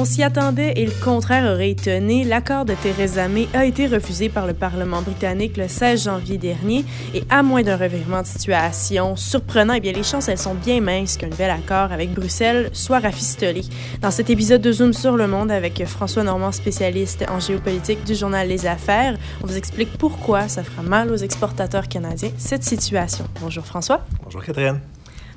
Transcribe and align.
On 0.00 0.04
s'y 0.04 0.22
attendait 0.22 0.74
et 0.76 0.86
le 0.86 0.92
contraire 0.92 1.52
aurait 1.52 1.70
étonné. 1.70 2.22
L'accord 2.22 2.64
de 2.64 2.74
Theresa 2.74 3.26
May 3.26 3.48
a 3.52 3.64
été 3.64 3.88
refusé 3.88 4.28
par 4.28 4.46
le 4.46 4.54
Parlement 4.54 5.02
britannique 5.02 5.56
le 5.56 5.66
16 5.66 6.04
janvier 6.04 6.38
dernier 6.38 6.84
et 7.14 7.24
à 7.30 7.42
moins 7.42 7.64
d'un 7.64 7.76
revirement 7.76 8.22
de 8.22 8.26
situation 8.28 9.16
surprenant, 9.16 9.74
eh 9.74 9.80
bien 9.80 9.90
les 9.90 10.04
chances 10.04 10.28
elles 10.28 10.38
sont 10.38 10.54
bien 10.54 10.80
minces 10.80 11.16
qu'un 11.16 11.26
nouvel 11.26 11.50
accord 11.50 11.90
avec 11.90 12.14
Bruxelles 12.14 12.70
soit 12.74 13.00
rafistolé. 13.00 13.62
Dans 14.00 14.12
cet 14.12 14.30
épisode 14.30 14.62
de 14.62 14.70
Zoom 14.70 14.92
sur 14.92 15.16
le 15.16 15.26
monde 15.26 15.50
avec 15.50 15.84
François 15.84 16.22
Normand, 16.22 16.52
spécialiste 16.52 17.24
en 17.28 17.40
géopolitique 17.40 18.04
du 18.04 18.14
journal 18.14 18.46
Les 18.46 18.66
Affaires, 18.66 19.18
on 19.42 19.48
vous 19.48 19.56
explique 19.56 19.98
pourquoi 19.98 20.46
ça 20.46 20.62
fera 20.62 20.82
mal 20.82 21.10
aux 21.10 21.16
exportateurs 21.16 21.88
canadiens 21.88 22.30
cette 22.38 22.62
situation. 22.62 23.24
Bonjour 23.40 23.66
François. 23.66 24.06
Bonjour 24.22 24.44
Catherine. 24.44 24.78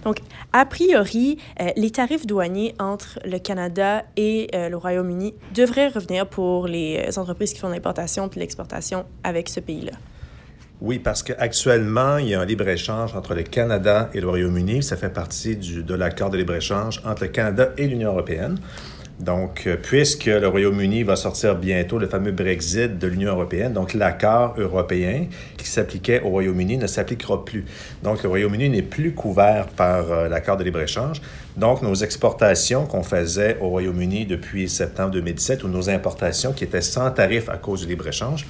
Donc, 0.03 0.19
a 0.53 0.65
priori, 0.65 1.37
euh, 1.59 1.69
les 1.75 1.91
tarifs 1.91 2.25
douaniers 2.25 2.73
entre 2.79 3.19
le 3.25 3.39
Canada 3.39 4.03
et 4.17 4.47
euh, 4.53 4.69
le 4.69 4.77
Royaume-Uni 4.77 5.33
devraient 5.53 5.89
revenir 5.89 6.27
pour 6.27 6.67
les 6.67 7.05
euh, 7.07 7.19
entreprises 7.19 7.53
qui 7.53 7.59
font 7.59 7.69
l'importation 7.69 8.29
et 8.35 8.39
l'exportation 8.39 9.05
avec 9.23 9.49
ce 9.49 9.59
pays-là. 9.59 9.93
Oui, 10.81 10.97
parce 10.97 11.21
qu'actuellement, 11.21 12.17
il 12.17 12.29
y 12.29 12.33
a 12.33 12.41
un 12.41 12.45
libre-échange 12.45 13.15
entre 13.15 13.35
le 13.35 13.43
Canada 13.43 14.09
et 14.15 14.19
le 14.19 14.27
Royaume-Uni. 14.27 14.81
Ça 14.81 14.97
fait 14.97 15.13
partie 15.13 15.55
de 15.55 15.93
l'accord 15.93 16.31
de 16.31 16.37
libre-échange 16.37 17.01
entre 17.05 17.23
le 17.23 17.29
Canada 17.29 17.69
et 17.77 17.87
l'Union 17.87 18.11
européenne. 18.11 18.57
Donc, 19.19 19.63
euh, 19.67 19.77
puisque 19.81 20.25
le 20.25 20.47
Royaume-Uni 20.47 21.03
va 21.03 21.15
sortir 21.15 21.55
bientôt 21.55 21.99
le 21.99 22.07
fameux 22.07 22.31
Brexit 22.31 22.97
de 22.97 23.07
l'Union 23.07 23.31
européenne, 23.31 23.73
donc 23.73 23.93
l'accord 23.93 24.55
européen 24.57 25.25
qui 25.57 25.67
s'appliquait 25.67 26.21
au 26.21 26.29
Royaume-Uni 26.29 26.77
ne 26.77 26.87
s'appliquera 26.87 27.45
plus. 27.45 27.65
Donc, 28.03 28.23
le 28.23 28.29
Royaume-Uni 28.29 28.69
n'est 28.69 28.81
plus 28.81 29.13
couvert 29.13 29.67
par 29.67 30.11
euh, 30.11 30.27
l'accord 30.27 30.57
de 30.57 30.63
libre-échange. 30.63 31.21
Donc, 31.55 31.81
nos 31.83 31.93
exportations 31.93 32.85
qu'on 32.85 33.03
faisait 33.03 33.57
au 33.61 33.69
Royaume-Uni 33.69 34.25
depuis 34.25 34.67
septembre 34.67 35.11
2017 35.11 35.63
ou 35.63 35.67
nos 35.67 35.89
importations 35.89 36.53
qui 36.53 36.63
étaient 36.63 36.81
sans 36.81 37.11
tarif 37.11 37.49
à 37.49 37.57
cause 37.57 37.81
du 37.81 37.87
libre-échange, 37.87 38.47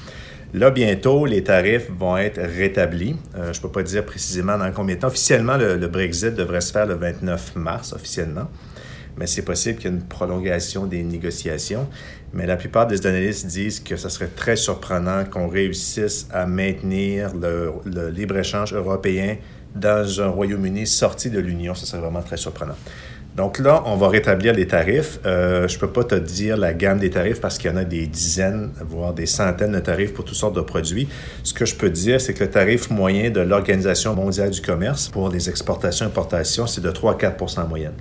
Là, 0.53 0.69
bientôt, 0.69 1.25
les 1.25 1.45
tarifs 1.45 1.89
vont 1.97 2.17
être 2.17 2.41
rétablis. 2.41 3.15
Euh, 3.37 3.53
je 3.53 3.59
ne 3.59 3.61
peux 3.61 3.71
pas 3.71 3.83
dire 3.83 4.03
précisément 4.03 4.57
dans 4.57 4.69
combien 4.73 4.95
de 4.95 4.99
temps. 4.99 5.07
Officiellement, 5.07 5.55
le 5.55 5.87
Brexit 5.87 6.35
devrait 6.35 6.59
se 6.59 6.73
faire 6.73 6.85
le 6.85 6.95
29 6.95 7.55
mars, 7.55 7.93
officiellement 7.93 8.49
mais 9.17 9.27
c'est 9.27 9.43
possible 9.43 9.77
qu'il 9.77 9.91
y 9.91 9.93
ait 9.93 9.97
une 9.97 10.03
prolongation 10.03 10.85
des 10.85 11.03
négociations. 11.03 11.87
Mais 12.33 12.45
la 12.45 12.55
plupart 12.55 12.87
des 12.87 13.05
analystes 13.05 13.47
disent 13.47 13.79
que 13.79 13.97
ce 13.97 14.09
serait 14.09 14.29
très 14.29 14.55
surprenant 14.55 15.25
qu'on 15.25 15.47
réussisse 15.47 16.27
à 16.31 16.45
maintenir 16.45 17.31
le, 17.35 18.09
libre-échange 18.09 18.73
européen 18.73 19.37
dans 19.75 20.21
un 20.21 20.27
Royaume-Uni 20.27 20.87
sorti 20.87 21.29
de 21.29 21.39
l'Union. 21.39 21.75
Ce 21.75 21.85
serait 21.85 22.01
vraiment 22.01 22.21
très 22.21 22.37
surprenant. 22.37 22.75
Donc 23.35 23.59
là, 23.59 23.83
on 23.85 23.95
va 23.95 24.09
rétablir 24.09 24.53
les 24.53 24.67
tarifs. 24.67 25.19
Euh, 25.25 25.67
je 25.67 25.75
ne 25.75 25.79
peux 25.79 25.89
pas 25.89 26.03
te 26.03 26.15
dire 26.15 26.57
la 26.57 26.73
gamme 26.73 26.99
des 26.99 27.09
tarifs 27.09 27.39
parce 27.39 27.57
qu'il 27.57 27.71
y 27.71 27.73
en 27.73 27.77
a 27.77 27.85
des 27.85 28.05
dizaines, 28.05 28.71
voire 28.81 29.13
des 29.13 29.25
centaines 29.25 29.71
de 29.71 29.79
tarifs 29.79 30.13
pour 30.13 30.25
toutes 30.25 30.35
sortes 30.35 30.55
de 30.55 30.61
produits. 30.61 31.07
Ce 31.43 31.53
que 31.53 31.65
je 31.65 31.75
peux 31.75 31.89
dire, 31.89 32.19
c'est 32.19 32.33
que 32.33 32.43
le 32.43 32.49
tarif 32.49 32.89
moyen 32.89 33.29
de 33.29 33.39
l'Organisation 33.39 34.15
mondiale 34.15 34.49
du 34.49 34.61
commerce 34.61 35.07
pour 35.07 35.29
les 35.29 35.49
exportations-importations, 35.49 36.67
c'est 36.67 36.81
de 36.81 36.91
3 36.91 37.13
à 37.13 37.15
4% 37.15 37.61
en 37.61 37.67
moyenne 37.67 37.93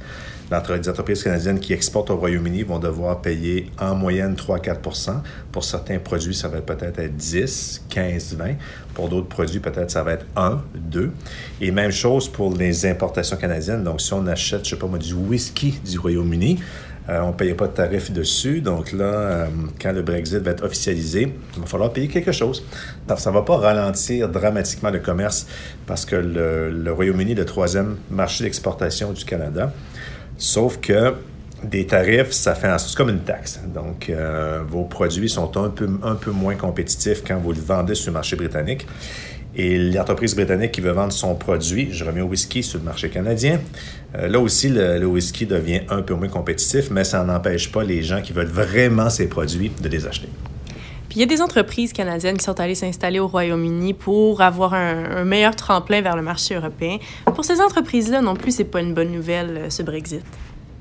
les 0.50 0.88
entreprises 0.88 1.22
canadiennes 1.22 1.60
qui 1.60 1.72
exportent 1.72 2.10
au 2.10 2.16
Royaume-Uni 2.16 2.64
vont 2.64 2.80
devoir 2.80 3.20
payer 3.20 3.70
en 3.78 3.94
moyenne 3.94 4.34
3-4% 4.34 5.20
Pour 5.52 5.64
certains 5.64 5.98
produits, 5.98 6.34
ça 6.34 6.48
va 6.48 6.60
peut-être 6.60 6.98
être 6.98 7.16
10, 7.16 7.84
15, 7.88 8.34
20. 8.36 8.54
Pour 8.94 9.08
d'autres 9.08 9.28
produits, 9.28 9.60
peut-être 9.60 9.90
ça 9.90 10.02
va 10.02 10.12
être 10.12 10.26
1, 10.34 10.60
2. 10.74 11.12
Et 11.60 11.70
même 11.70 11.92
chose 11.92 12.28
pour 12.28 12.52
les 12.52 12.84
importations 12.86 13.36
canadiennes. 13.36 13.84
Donc, 13.84 14.00
si 14.00 14.12
on 14.12 14.26
achète, 14.26 14.64
je 14.64 14.70
sais 14.70 14.76
pas 14.76 14.88
moi, 14.88 14.98
du 14.98 15.14
whisky 15.28 15.80
du 15.84 15.98
Royaume-Uni, 15.98 16.58
euh, 17.08 17.20
on 17.22 17.28
ne 17.28 17.32
payait 17.32 17.54
pas 17.54 17.66
de 17.66 17.72
tarif 17.72 18.10
dessus. 18.10 18.60
Donc 18.60 18.92
là, 18.92 19.04
euh, 19.04 19.46
quand 19.80 19.92
le 19.92 20.02
Brexit 20.02 20.38
va 20.38 20.52
être 20.52 20.64
officialisé, 20.64 21.32
il 21.54 21.60
va 21.60 21.66
falloir 21.66 21.92
payer 21.92 22.08
quelque 22.08 22.32
chose. 22.32 22.64
Ça 23.16 23.30
ne 23.30 23.34
va 23.34 23.42
pas 23.42 23.56
ralentir 23.56 24.28
dramatiquement 24.28 24.90
le 24.90 25.00
commerce 25.00 25.46
parce 25.86 26.04
que 26.04 26.16
le, 26.16 26.70
le 26.70 26.92
Royaume-Uni 26.92 27.32
est 27.32 27.36
le 27.36 27.44
troisième 27.44 27.96
marché 28.10 28.44
d'exportation 28.44 29.12
du 29.12 29.24
Canada. 29.24 29.72
Sauf 30.36 30.78
que 30.80 31.14
des 31.62 31.86
tarifs, 31.86 32.32
ça 32.32 32.54
fait 32.54 32.68
c'est 32.78 32.96
comme 32.96 33.10
une 33.10 33.20
taxe. 33.20 33.60
Donc, 33.74 34.08
euh, 34.08 34.60
vos 34.66 34.84
produits 34.84 35.28
sont 35.28 35.56
un 35.56 35.68
peu, 35.68 35.88
un 36.02 36.14
peu 36.14 36.30
moins 36.30 36.54
compétitifs 36.54 37.22
quand 37.26 37.38
vous 37.38 37.52
le 37.52 37.60
vendez 37.60 37.94
sur 37.94 38.10
le 38.10 38.14
marché 38.14 38.36
britannique. 38.36 38.86
Et 39.54 39.78
l'entreprise 39.78 40.34
britannique 40.34 40.72
qui 40.72 40.80
veut 40.80 40.92
vendre 40.92 41.12
son 41.12 41.34
produit, 41.34 41.88
je 41.90 42.04
reviens 42.04 42.24
au 42.24 42.28
whisky 42.28 42.62
sur 42.62 42.78
le 42.78 42.84
marché 42.84 43.10
canadien, 43.10 43.60
euh, 44.16 44.28
là 44.28 44.38
aussi, 44.40 44.68
le, 44.68 45.04
whisky 45.06 45.46
devient 45.46 45.80
un 45.88 46.02
peu 46.02 46.14
moins 46.14 46.28
compétitif, 46.28 46.90
mais 46.90 47.04
ça 47.04 47.24
n'empêche 47.24 47.70
pas 47.70 47.82
les 47.82 48.02
gens 48.02 48.22
qui 48.22 48.32
veulent 48.32 48.46
vraiment 48.46 49.10
ces 49.10 49.28
produits 49.28 49.70
de 49.82 49.88
les 49.88 50.06
acheter. 50.06 50.28
Puis 51.08 51.18
il 51.18 51.20
y 51.20 51.24
a 51.24 51.26
des 51.26 51.42
entreprises 51.42 51.92
canadiennes 51.92 52.36
qui 52.36 52.44
sont 52.44 52.60
allées 52.60 52.76
s'installer 52.76 53.18
au 53.18 53.26
Royaume-Uni 53.26 53.94
pour 53.94 54.42
avoir 54.42 54.74
un, 54.74 55.24
meilleur 55.24 55.56
tremplin 55.56 56.02
vers 56.02 56.14
le 56.14 56.22
marché 56.22 56.54
européen. 56.54 56.98
Pour 57.34 57.44
ces 57.44 57.60
entreprises-là 57.60 58.20
non 58.20 58.36
plus, 58.36 58.52
c'est 58.52 58.64
pas 58.64 58.80
une 58.80 58.94
bonne 58.94 59.10
nouvelle, 59.10 59.56
euh, 59.56 59.70
ce 59.70 59.82
Brexit. 59.82 60.22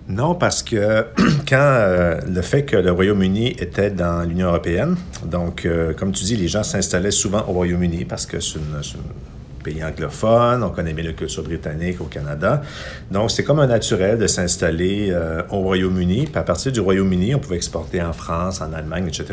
Non, 0.09 0.33
parce 0.33 0.63
que 0.63 1.05
quand 1.47 1.55
euh, 1.55 2.19
le 2.27 2.41
fait 2.41 2.65
que 2.65 2.75
le 2.75 2.91
Royaume-Uni 2.91 3.49
était 3.59 3.91
dans 3.91 4.27
l'Union 4.27 4.47
européenne, 4.47 4.95
donc 5.23 5.65
euh, 5.65 5.93
comme 5.93 6.11
tu 6.11 6.23
dis, 6.23 6.35
les 6.35 6.47
gens 6.47 6.63
s'installaient 6.63 7.11
souvent 7.11 7.45
au 7.47 7.51
Royaume-Uni 7.51 8.05
parce 8.05 8.25
que 8.25 8.39
c'est 8.39 8.57
une, 8.57 8.81
pays 9.69 9.83
anglophone, 9.83 10.63
on 10.63 10.69
connaît 10.69 10.93
bien 10.93 11.05
la 11.05 11.13
culture 11.13 11.43
britannique 11.43 12.01
au 12.01 12.05
Canada. 12.05 12.61
Donc, 13.11 13.31
c'est 13.31 13.43
comme 13.43 13.59
un 13.59 13.67
naturel 13.67 14.17
de 14.17 14.27
s'installer 14.27 15.15
au 15.49 15.59
Royaume-Uni. 15.59 16.25
Puis 16.25 16.37
à 16.37 16.43
partir 16.43 16.71
du 16.71 16.79
Royaume-Uni, 16.79 17.35
on 17.35 17.39
pouvait 17.39 17.57
exporter 17.57 18.01
en 18.01 18.13
France, 18.13 18.61
en 18.61 18.73
Allemagne, 18.73 19.07
etc. 19.07 19.25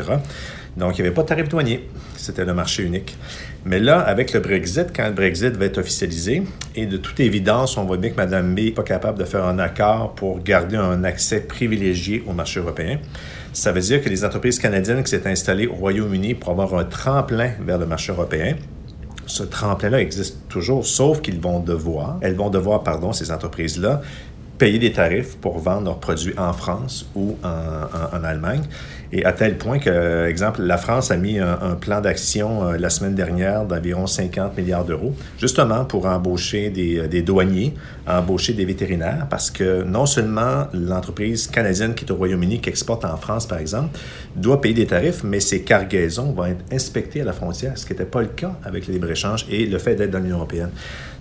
Donc, 0.75 0.97
il 0.97 1.01
n'y 1.01 1.07
avait 1.07 1.15
pas 1.15 1.23
de 1.23 1.27
tarif 1.27 1.49
douanier. 1.49 1.89
C'était 2.15 2.45
le 2.45 2.53
marché 2.53 2.83
unique. 2.83 3.17
Mais 3.65 3.79
là, 3.79 3.99
avec 3.99 4.33
le 4.33 4.39
Brexit, 4.39 4.87
quand 4.95 5.07
le 5.07 5.13
Brexit 5.13 5.55
va 5.55 5.65
être 5.65 5.79
officialisé, 5.79 6.43
et 6.75 6.85
de 6.85 6.97
toute 6.97 7.19
évidence, 7.19 7.77
on 7.77 7.85
voit 7.85 7.97
bien 7.97 8.11
que 8.11 8.15
Mme 8.15 8.53
May 8.53 8.65
n'est 8.65 8.71
pas 8.71 8.83
capable 8.83 9.17
de 9.17 9.25
faire 9.25 9.45
un 9.45 9.57
accord 9.57 10.13
pour 10.13 10.43
garder 10.43 10.77
un 10.77 11.03
accès 11.03 11.41
privilégié 11.41 12.23
au 12.27 12.33
marché 12.33 12.59
européen. 12.59 12.99
Ça 13.53 13.71
veut 13.71 13.81
dire 13.81 14.03
que 14.03 14.09
les 14.09 14.23
entreprises 14.23 14.59
canadiennes 14.59 15.03
qui 15.03 15.09
s'étaient 15.09 15.31
installées 15.31 15.65
au 15.65 15.73
Royaume-Uni 15.73 16.35
pour 16.35 16.51
avoir 16.51 16.75
un 16.75 16.83
tremplin 16.85 17.51
vers 17.59 17.79
le 17.79 17.87
marché 17.87 18.11
européen, 18.11 18.55
ce 19.27 19.43
tremplin-là 19.43 20.01
existe 20.01 20.37
toujours, 20.49 20.85
sauf 20.85 21.21
qu'ils 21.21 21.39
vont 21.39 21.59
devoir, 21.59 22.17
elles 22.21 22.35
vont 22.35 22.49
devoir, 22.49 22.83
pardon, 22.83 23.13
ces 23.13 23.31
entreprises-là, 23.31 24.01
payer 24.57 24.79
des 24.79 24.91
tarifs 24.91 25.37
pour 25.37 25.59
vendre 25.59 25.85
leurs 25.85 25.99
produits 25.99 26.33
en 26.37 26.53
France 26.53 27.07
ou 27.15 27.37
en, 27.43 28.23
Allemagne. 28.23 28.63
Et 29.11 29.23
à 29.23 29.31
tel 29.31 29.57
point 29.57 29.79
que, 29.79 30.25
exemple, 30.27 30.61
la 30.61 30.77
France 30.77 31.11
a 31.11 31.17
mis 31.17 31.39
un, 31.39 31.75
plan 31.79 32.01
d'action 32.01 32.63
euh, 32.63 32.77
la 32.77 32.89
semaine 32.89 33.15
dernière 33.15 33.65
d'environ 33.65 34.07
50 34.07 34.57
milliards 34.57 34.83
d'euros, 34.83 35.13
justement 35.39 35.85
pour 35.85 36.05
embaucher 36.05 36.69
des, 36.69 36.99
euh, 36.99 37.07
des, 37.07 37.21
douaniers, 37.21 37.73
embaucher 38.07 38.53
des 38.53 38.65
vétérinaires, 38.65 39.27
parce 39.29 39.49
que 39.49 39.83
non 39.83 40.05
seulement 40.05 40.67
l'entreprise 40.73 41.47
canadienne 41.47 41.93
qui 41.93 42.05
est 42.05 42.11
au 42.11 42.15
Royaume-Uni, 42.15 42.59
qui 42.59 42.69
exporte 42.69 43.05
en 43.05 43.17
France, 43.17 43.47
par 43.47 43.59
exemple, 43.59 43.97
doit 44.35 44.59
payer 44.59 44.73
des 44.73 44.87
tarifs, 44.87 45.23
mais 45.23 45.39
ses 45.39 45.61
cargaisons 45.61 46.31
vont 46.33 46.45
être 46.45 46.65
inspectées 46.71 47.21
à 47.21 47.25
la 47.25 47.33
frontière, 47.33 47.77
ce 47.77 47.85
qui 47.85 47.93
n'était 47.93 48.05
pas 48.05 48.21
le 48.21 48.27
cas 48.27 48.53
avec 48.63 48.87
le 48.87 48.93
libre-échange 48.93 49.45
et 49.49 49.65
le 49.65 49.77
fait 49.77 49.95
d'être 49.95 50.11
dans 50.11 50.19
l'Union 50.19 50.37
européenne. 50.37 50.71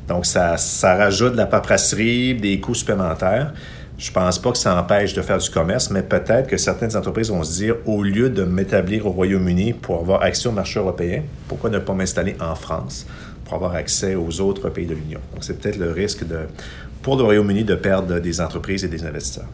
Donc, 0.08 0.26
ça, 0.26 0.56
ça 0.56 0.94
rajoute 0.94 1.32
de 1.32 1.36
la 1.36 1.46
paperasserie, 1.46 2.34
des 2.34 2.60
coûts 2.60 2.74
supplémentaires. 2.74 3.52
Je 3.98 4.12
pense 4.12 4.38
pas 4.38 4.52
que 4.52 4.58
ça 4.58 4.78
empêche 4.78 5.14
de 5.14 5.22
faire 5.22 5.38
du 5.38 5.48
commerce, 5.48 5.90
mais 5.90 6.02
peut-être 6.02 6.48
que 6.48 6.58
certaines 6.58 6.94
entreprises 6.96 7.30
vont 7.30 7.42
se 7.42 7.56
dire, 7.56 7.76
au 7.86 8.02
lieu 8.02 8.28
de 8.28 8.44
m'établir 8.44 9.06
au 9.06 9.10
Royaume-Uni 9.10 9.72
pour 9.72 10.00
avoir 10.00 10.22
accès 10.22 10.48
au 10.48 10.52
marché 10.52 10.78
européen, 10.78 11.22
pourquoi 11.48 11.70
ne 11.70 11.78
pas 11.78 11.94
m'installer 11.94 12.36
en 12.38 12.54
France 12.54 13.06
pour 13.46 13.54
avoir 13.54 13.74
accès 13.74 14.14
aux 14.14 14.40
autres 14.42 14.68
pays 14.68 14.84
de 14.86 14.94
l'Union? 14.94 15.20
Donc, 15.32 15.44
c'est 15.44 15.58
peut-être 15.58 15.78
le 15.78 15.92
risque 15.92 16.26
de, 16.26 16.40
pour 17.00 17.16
le 17.16 17.22
Royaume-Uni 17.22 17.64
de 17.64 17.74
perdre 17.74 18.18
des 18.18 18.40
entreprises 18.42 18.84
et 18.84 18.88
des 18.88 19.02
investisseurs. 19.02 19.46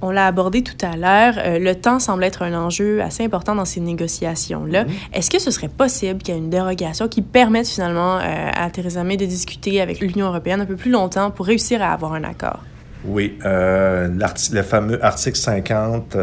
On 0.00 0.10
l'a 0.10 0.26
abordé 0.26 0.62
tout 0.62 0.76
à 0.84 0.96
l'heure. 0.96 1.34
Euh, 1.38 1.58
le 1.58 1.74
temps 1.74 1.98
semble 1.98 2.24
être 2.24 2.42
un 2.42 2.54
enjeu 2.54 3.00
assez 3.02 3.24
important 3.24 3.54
dans 3.54 3.64
ces 3.64 3.80
négociations-là. 3.80 4.84
Mhm. 4.84 4.90
Est-ce 5.12 5.30
que 5.30 5.38
ce 5.38 5.50
serait 5.50 5.68
possible 5.68 6.20
qu'il 6.22 6.34
y 6.34 6.36
ait 6.36 6.40
une 6.40 6.50
dérogation 6.50 7.08
qui 7.08 7.22
permette 7.22 7.68
finalement 7.68 8.16
euh, 8.16 8.50
à 8.52 8.70
Theresa 8.70 9.04
May 9.04 9.16
de 9.16 9.26
discuter 9.26 9.80
avec 9.80 10.00
l'Union 10.00 10.26
européenne 10.26 10.60
un 10.60 10.66
peu 10.66 10.76
plus 10.76 10.90
longtemps 10.90 11.30
pour 11.30 11.46
réussir 11.46 11.80
à 11.82 11.92
avoir 11.92 12.14
un 12.14 12.24
accord? 12.24 12.60
Oui, 13.04 13.38
euh, 13.44 14.08
le 14.52 14.62
fameux 14.62 15.04
article 15.04 15.36
50 15.36 16.16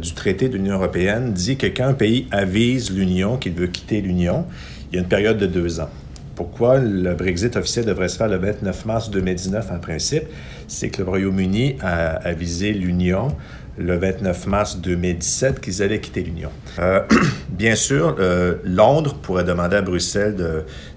du 0.00 0.12
traité 0.12 0.48
de 0.48 0.56
l'Union 0.56 0.74
européenne 0.74 1.32
dit 1.32 1.56
que 1.56 1.66
quand 1.66 1.86
un 1.86 1.94
pays 1.94 2.28
avise 2.30 2.90
l'Union 2.90 3.38
qu'il 3.38 3.54
veut 3.54 3.68
quitter 3.68 4.00
l'Union, 4.02 4.44
il 4.90 4.96
y 4.96 4.98
a 4.98 5.02
une 5.02 5.08
période 5.08 5.38
de 5.38 5.46
deux 5.46 5.80
ans. 5.80 5.88
Pourquoi 6.34 6.78
le 6.78 7.14
Brexit 7.14 7.56
officiel 7.56 7.84
devrait 7.84 8.08
se 8.08 8.16
faire 8.16 8.28
le 8.28 8.36
29 8.36 8.86
mars 8.86 9.10
2019 9.10 9.70
en 9.70 9.78
principe? 9.78 10.24
C'est 10.66 10.90
que 10.90 11.02
le 11.02 11.08
Royaume-Uni 11.08 11.76
a 11.80 12.16
avisé 12.26 12.72
l'Union 12.72 13.28
le 13.76 13.96
29 13.96 14.46
mars 14.46 14.78
2017 14.78 15.60
qu'ils 15.60 15.82
allaient 15.82 16.00
quitter 16.00 16.22
l'Union. 16.22 16.50
Euh, 16.78 17.00
bien 17.48 17.74
sûr, 17.74 18.16
euh, 18.18 18.54
Londres 18.64 19.14
pourrait 19.14 19.44
demander 19.44 19.76
à 19.76 19.82
Bruxelles 19.82 20.36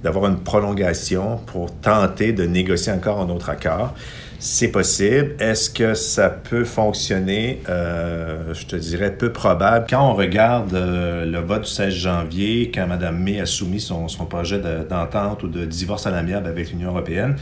d'avoir 0.04 0.28
une 0.28 0.40
prolongation 0.40 1.38
pour 1.48 1.72
tenter 1.80 2.34
de 2.34 2.44
négocier 2.44 2.92
encore 2.92 3.20
un 3.20 3.30
autre 3.30 3.50
accord. 3.50 3.94
C'est 4.40 4.68
possible. 4.68 5.36
Est-ce 5.40 5.72
que 5.72 5.96
ça 5.96 6.30
peut 6.30 6.64
fonctionner? 6.64 7.64
Euh, 7.70 8.54
je 8.54 8.68
te 8.68 8.76
dirais 8.76 9.12
peu 9.12 9.32
probable. 9.32 9.88
Quand 9.90 10.12
on 10.12 10.14
regarde 10.14 10.74
le 10.74 11.40
vote 11.40 11.64
du 11.64 11.70
16 11.70 11.92
janvier, 11.92 12.72
quand 12.72 12.86
Mme 12.86 13.18
May 13.18 13.42
a 13.42 13.48
soumis 13.48 13.82
son, 13.82 14.08
son 14.08 14.26
projet 14.26 14.62
d'entente 14.88 15.42
ou 15.42 15.48
de 15.48 15.66
divorce 15.66 16.06
à 16.06 16.12
l'amiable 16.12 16.48
avec 16.48 16.70
l'Union 16.70 16.92
européenne, 16.92 17.36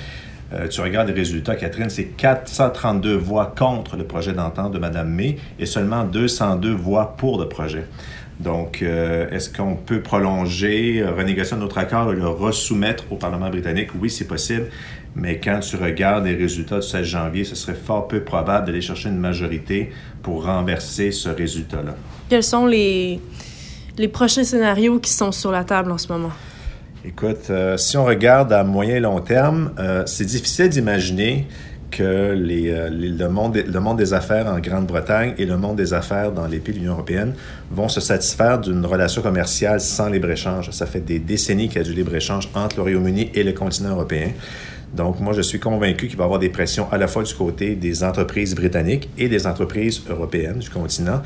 euh, 0.56 0.68
tu 0.68 0.81
regardes 0.81 1.07
les 1.07 1.13
résultats, 1.13 1.56
Catherine, 1.56 1.90
c'est 1.90 2.06
432 2.06 3.16
voix 3.16 3.54
contre 3.57 3.98
le 3.98 4.06
projet 4.06 4.34
d'entente 4.34 4.72
de 4.72 4.80
Mme 4.80 5.10
May 5.10 5.38
et 5.60 5.66
seulement 5.66 6.04
202 6.04 6.74
voix 6.74 7.16
pour 7.18 7.40
le 7.40 7.50
projet. 7.50 7.86
Donc, 8.40 8.81
euh, 8.81 9.30
est-ce 9.31 9.50
qu'on 9.50 9.75
peut 9.75 10.02
prolonger, 10.02 11.02
euh, 11.02 11.12
renégocier 11.12 11.56
notre 11.57 11.78
accord 11.78 12.12
et 12.12 12.16
le 12.16 12.28
resoumettre 12.28 13.06
au 13.10 13.16
Parlement 13.16 13.50
britannique? 13.50 13.90
Oui, 14.00 14.10
c'est 14.10 14.28
possible. 14.28 14.68
Mais 15.16 15.40
quand 15.40 15.62
tu 15.62 15.78
regardes 15.78 16.25
les 16.25 16.36
résultats 16.36 16.80
du 16.80 16.88
16 16.88 17.06
janvier, 17.06 17.46
ce 17.46 17.56
serait 17.56 17.75
fort 17.75 18.07
peu 18.07 18.22
probable 18.22 18.68
d'aller 18.68 18.81
chercher 18.81 19.10
une 19.10 19.18
majorité 19.18 19.92
pour 20.22 20.46
renverser 20.46 21.12
ce 21.12 21.30
résultat-là. 21.30 21.96
Quels 22.30 22.44
sont 22.44 22.66
les, 22.66 23.22
les 23.98 24.07
prochains 24.10 24.44
scénarios 24.44 25.00
qui 25.00 25.12
sont 25.12 25.31
sur 25.31 25.52
la 25.52 25.63
table 25.63 25.92
en 25.92 25.98
ce 25.98 26.12
moment? 26.12 26.31
Écoute, 27.07 27.52
euh, 27.52 27.78
si 27.78 27.98
on 27.98 28.06
regarde 28.06 28.52
à 28.52 28.63
moyen 28.63 28.96
et 28.96 29.00
long 29.00 29.19
terme, 29.19 29.72
euh, 29.78 30.02
c'est 30.07 30.25
difficile 30.25 30.69
d'imaginer 30.69 31.48
que 31.92 32.02
euh, 32.02 32.90
le, 32.90 33.28
monde, 33.28 33.56
le 33.57 33.80
monde 33.80 34.00
des 34.00 34.16
affaires 34.16 34.48
en 34.48 34.57
Grande-Bretagne 34.57 35.36
et 35.38 35.46
le 35.46 35.56
monde 35.56 35.75
des 35.75 35.94
affaires 35.94 36.31
dans 36.31 36.48
les 36.48 36.57
pays 36.57 36.74
de 36.74 36.80
l'Union 36.80 36.94
européenne 36.94 37.36
vont 37.69 37.90
se 37.90 38.02
satisfaire 38.02 38.60
d'une 38.60 38.84
relation 38.88 39.22
commerciale 39.22 39.81
sans 39.81 40.10
libre-échange. 40.10 40.72
Ça 40.72 40.88
fait 40.88 41.02
des 41.02 41.19
décennies 41.19 41.68
qu'il 41.68 41.78
y 41.78 41.81
a 41.81 41.88
du 41.88 41.94
libre-échange 41.94 42.50
entre 42.56 42.78
le 42.78 42.81
Royaume-Uni 42.81 43.30
et 43.36 43.44
le 43.44 43.54
continent 43.54 43.92
européen. 43.92 44.31
Donc, 44.96 45.19
moi, 45.19 45.34
je 45.34 45.42
suis 45.42 45.60
convaincu 45.60 46.07
qu'il 46.07 46.18
va 46.18 46.24
y 46.24 46.25
avoir 46.25 46.40
des 46.40 46.50
pressions 46.50 46.92
à 46.92 46.98
la 46.98 47.07
fois 47.07 47.22
du 47.22 47.36
côté 47.36 47.75
des 47.75 48.04
entreprises 48.04 48.56
britanniques 48.56 49.10
et 49.16 49.30
des 49.30 49.46
entreprises 49.46 50.02
européennes 50.10 50.57
du 50.57 50.72
continent 50.72 51.22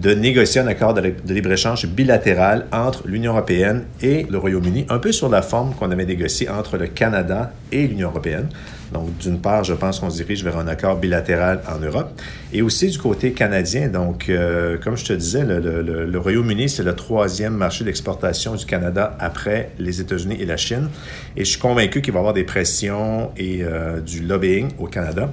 de 0.00 0.12
négocier 0.12 0.60
un 0.60 0.66
accord 0.66 0.92
de 0.92 1.14
libre-échange 1.28 1.86
bilatéral 1.86 2.66
entre 2.72 3.06
l'Union 3.06 3.32
européenne 3.32 3.84
et 4.02 4.26
le 4.28 4.38
Royaume-Uni, 4.38 4.86
un 4.88 4.98
peu 4.98 5.12
sur 5.12 5.28
la 5.28 5.40
forme 5.40 5.74
qu'on 5.74 5.90
avait 5.90 6.04
négocié 6.04 6.48
entre 6.48 6.76
le 6.76 6.88
Canada 6.88 7.52
et 7.70 7.86
l'Union 7.86 8.08
européenne. 8.08 8.48
Donc, 8.92 9.16
d'une 9.18 9.40
part, 9.40 9.64
je 9.64 9.72
pense 9.72 10.00
qu'on 10.00 10.10
se 10.10 10.16
dirige 10.16 10.44
vers 10.44 10.58
un 10.58 10.68
accord 10.68 10.96
bilatéral 10.96 11.60
en 11.68 11.78
Europe. 11.78 12.20
Et 12.52 12.62
aussi 12.62 12.88
du 12.88 12.98
côté 12.98 13.32
canadien, 13.32 13.88
donc, 13.88 14.28
euh, 14.28 14.78
comme 14.78 14.96
je 14.96 15.04
te 15.04 15.12
disais, 15.12 15.44
le, 15.44 16.18
Royaume-Uni, 16.18 16.68
c'est 16.68 16.82
le 16.82 16.94
troisième 16.94 17.54
marché 17.54 17.84
d'exportation 17.84 18.54
du 18.54 18.66
Canada 18.66 19.16
après 19.20 19.70
les 19.78 20.00
États-Unis 20.00 20.36
et 20.40 20.46
la 20.46 20.56
Chine. 20.56 20.88
Et 21.36 21.44
je 21.44 21.50
suis 21.50 21.60
convaincu 21.60 22.02
qu'il 22.02 22.12
va 22.12 22.18
y 22.18 22.20
avoir 22.20 22.34
des 22.34 22.44
pressions 22.44 23.30
et 23.36 23.62
euh, 23.62 24.00
du 24.00 24.22
lobbying 24.22 24.68
au 24.78 24.86
Canada 24.86 25.32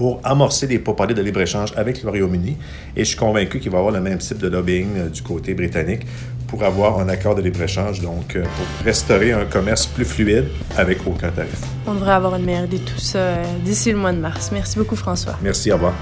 pour 0.00 0.18
amorcer 0.24 0.66
des 0.66 0.78
pourparlers 0.78 1.12
de 1.12 1.20
libre-échange 1.20 1.74
avec 1.76 2.02
le 2.02 2.08
Royaume-Uni. 2.08 2.56
Et 2.96 3.04
je 3.04 3.08
suis 3.10 3.18
convaincu 3.18 3.60
qu'il 3.60 3.70
va 3.70 3.76
y 3.76 3.80
avoir 3.80 3.92
le 3.92 4.00
même 4.00 4.16
type 4.16 4.38
de 4.38 4.48
lobbying 4.48 4.88
euh, 4.96 5.08
du 5.10 5.20
côté 5.20 5.52
britannique 5.52 6.06
pour 6.46 6.64
avoir 6.64 7.00
un 7.00 7.08
accord 7.10 7.34
de 7.34 7.42
libre-échange, 7.42 8.00
donc 8.00 8.34
euh, 8.34 8.42
pour 8.42 8.86
restaurer 8.86 9.32
un 9.32 9.44
commerce 9.44 9.84
plus 9.84 10.06
fluide 10.06 10.46
avec 10.78 11.06
aucun 11.06 11.28
tarif. 11.28 11.60
On 11.86 11.92
devrait 11.92 12.12
avoir 12.12 12.34
une 12.36 12.46
meilleure 12.46 12.64
idée 12.64 12.78
de 12.78 12.84
tout 12.84 12.98
ça 12.98 13.18
euh, 13.18 13.44
d'ici 13.62 13.92
le 13.92 13.98
mois 13.98 14.12
de 14.12 14.20
mars. 14.20 14.48
Merci 14.54 14.78
beaucoup, 14.78 14.96
François. 14.96 15.36
Merci, 15.42 15.70
au 15.70 15.74
revoir. 15.74 15.92